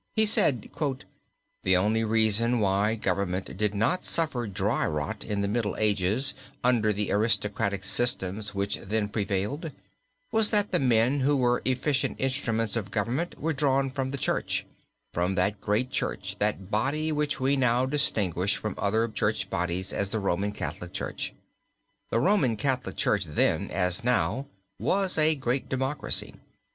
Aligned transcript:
He 0.15 0.25
said: 0.25 0.67
"The 1.61 1.77
only 1.77 2.03
reason 2.03 2.57
why 2.59 2.95
government 2.95 3.55
did 3.55 3.75
not 3.75 4.03
suffer 4.03 4.47
dry 4.47 4.87
rot 4.87 5.23
in 5.23 5.41
the 5.41 5.47
Middle 5.47 5.75
Ages 5.77 6.33
under 6.63 6.91
the 6.91 7.11
aristocratic 7.11 7.83
systems 7.83 8.55
which 8.55 8.77
then 8.77 9.09
prevailed 9.09 9.71
was 10.31 10.49
that 10.49 10.71
the 10.71 10.79
men 10.79 11.19
who 11.19 11.37
were 11.37 11.61
efficient 11.65 12.19
instruments 12.19 12.75
of 12.75 12.89
government 12.89 13.39
were 13.39 13.53
drawn 13.53 13.91
from 13.91 14.09
the 14.09 14.17
church 14.17 14.65
from 15.13 15.35
that 15.35 15.61
great 15.61 15.91
church, 15.91 16.35
that 16.39 16.71
body 16.71 17.11
which 17.11 17.39
we 17.39 17.55
now 17.55 17.85
distinguish 17.85 18.55
from 18.57 18.73
other 18.79 19.07
church 19.07 19.51
bodies 19.51 19.93
as 19.93 20.09
the 20.09 20.19
Roman 20.19 20.51
Catholic 20.51 20.93
Church. 20.93 21.31
The 22.09 22.19
Roman 22.19 22.57
Catholic 22.57 22.95
Church 22.97 23.25
then, 23.25 23.69
as 23.69 24.03
now, 24.03 24.47
was 24.79 25.19
a 25.19 25.35
great 25.35 25.69
democracy. 25.69 26.33